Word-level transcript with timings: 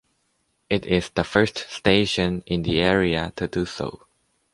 It 0.67 0.87
is 0.87 1.09
the 1.11 1.23
first 1.23 1.59
station 1.69 2.41
in 2.47 2.63
the 2.63 2.79
area 2.81 3.31
to 3.35 3.47
do 3.47 3.67
so. 3.67 4.07